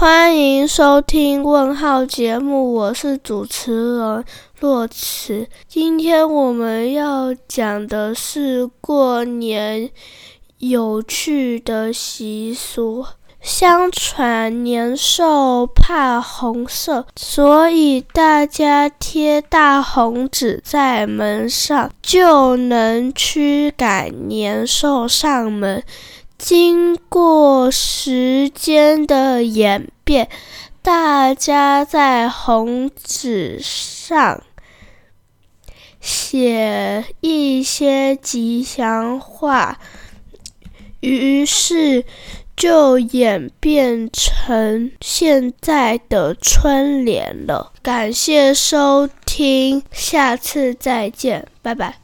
[0.00, 4.24] 欢迎收听问号节目，我是主持人
[4.60, 5.48] 若慈。
[5.66, 9.90] 今天我们要讲的是过年
[10.58, 13.04] 有趣的习俗。
[13.40, 25.82] 相传年兽怕红色，所以大家贴大红纸在门上，就能驱赶年兽上门。
[26.38, 30.28] 经过时间的演变，
[30.82, 34.44] 大家在红纸上
[36.00, 39.80] 写一些吉祥话，
[41.00, 42.04] 于是
[42.56, 47.72] 就演变成现在的春联了。
[47.82, 51.96] 感谢收听，下次再见，拜拜。